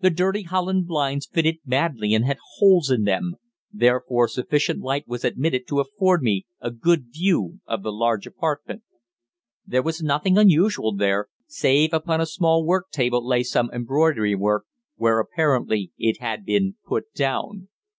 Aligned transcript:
The 0.00 0.08
dirty 0.08 0.44
holland 0.44 0.86
blinds 0.86 1.26
fitted 1.26 1.58
badly 1.66 2.14
and 2.14 2.24
had 2.24 2.38
holes 2.54 2.90
in 2.90 3.02
them; 3.04 3.34
therefore 3.70 4.26
sufficient 4.26 4.80
light 4.80 5.06
was 5.06 5.24
admitted 5.26 5.68
to 5.68 5.80
afford 5.80 6.22
me 6.22 6.46
a 6.58 6.70
good 6.70 7.12
view 7.12 7.60
of 7.66 7.82
the 7.82 7.92
large 7.92 8.26
apartment. 8.26 8.82
There 9.66 9.82
was 9.82 10.00
nothing 10.02 10.38
unusual 10.38 10.94
there, 10.94 11.28
save 11.46 11.92
upon 11.92 12.18
a 12.22 12.24
small 12.24 12.64
work 12.64 12.88
table 12.90 13.22
lay 13.28 13.42
some 13.42 13.68
embroidery 13.70 14.34
work, 14.34 14.64
where 14.96 15.20
apparently 15.20 15.92
it 15.98 16.18
had 16.18 16.46
been 16.46 16.76
put 16.86 17.12
down. 17.12 17.68